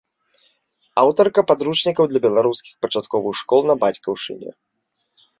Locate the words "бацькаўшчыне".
3.83-4.49